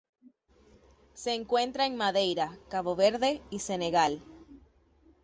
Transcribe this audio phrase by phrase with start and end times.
[1.13, 4.23] Se encuentra en Madeira, Cabo Verde y Senegal.